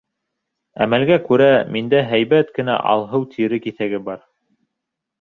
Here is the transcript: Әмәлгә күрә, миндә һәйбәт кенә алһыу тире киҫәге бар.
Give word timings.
Әмәлгә 0.85 1.17
күрә, 1.27 1.51
миндә 1.77 2.01
һәйбәт 2.13 2.51
кенә 2.59 2.81
алһыу 2.95 3.31
тире 3.37 3.65
киҫәге 3.67 4.05
бар. 4.13 4.29